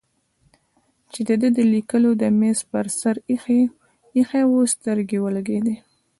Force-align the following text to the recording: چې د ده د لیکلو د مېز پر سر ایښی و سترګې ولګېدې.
چې 1.11 1.21
د 1.27 1.31
ده 1.41 1.49
د 1.57 1.59
لیکلو 1.73 2.11
د 2.21 2.23
مېز 2.39 2.59
پر 2.71 2.85
سر 2.99 3.15
ایښی 4.17 4.43
و 4.49 4.53
سترګې 4.73 5.17
ولګېدې. 5.21 5.75